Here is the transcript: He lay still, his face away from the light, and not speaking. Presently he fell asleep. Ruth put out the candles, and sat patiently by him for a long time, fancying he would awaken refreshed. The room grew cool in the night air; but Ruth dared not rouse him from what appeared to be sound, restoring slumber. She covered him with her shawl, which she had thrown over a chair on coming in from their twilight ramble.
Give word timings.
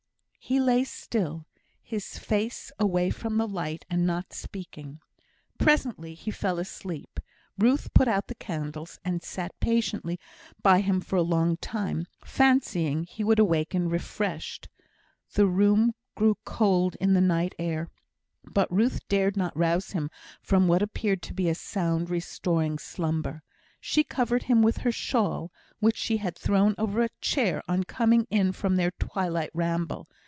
He 0.43 0.59
lay 0.59 0.83
still, 0.83 1.45
his 1.81 2.17
face 2.17 2.73
away 2.77 3.09
from 3.09 3.37
the 3.37 3.47
light, 3.47 3.85
and 3.89 4.05
not 4.05 4.33
speaking. 4.33 4.99
Presently 5.57 6.13
he 6.13 6.29
fell 6.29 6.59
asleep. 6.59 7.21
Ruth 7.57 7.93
put 7.93 8.09
out 8.09 8.27
the 8.27 8.35
candles, 8.35 8.99
and 9.05 9.23
sat 9.23 9.57
patiently 9.61 10.19
by 10.61 10.81
him 10.81 10.99
for 10.99 11.15
a 11.15 11.21
long 11.21 11.55
time, 11.55 12.05
fancying 12.25 13.05
he 13.05 13.23
would 13.23 13.39
awaken 13.39 13.87
refreshed. 13.87 14.67
The 15.35 15.45
room 15.45 15.93
grew 16.15 16.35
cool 16.43 16.91
in 16.99 17.13
the 17.13 17.21
night 17.21 17.55
air; 17.57 17.89
but 18.43 18.69
Ruth 18.69 19.07
dared 19.07 19.37
not 19.37 19.55
rouse 19.55 19.91
him 19.91 20.09
from 20.41 20.67
what 20.67 20.81
appeared 20.81 21.21
to 21.21 21.33
be 21.33 21.53
sound, 21.53 22.09
restoring 22.09 22.77
slumber. 22.77 23.41
She 23.79 24.03
covered 24.03 24.43
him 24.43 24.61
with 24.61 24.79
her 24.79 24.91
shawl, 24.91 25.49
which 25.79 25.95
she 25.97 26.17
had 26.17 26.35
thrown 26.37 26.75
over 26.77 27.01
a 27.01 27.09
chair 27.21 27.63
on 27.69 27.85
coming 27.85 28.27
in 28.29 28.51
from 28.51 28.75
their 28.75 28.91
twilight 28.99 29.51
ramble. 29.53 30.09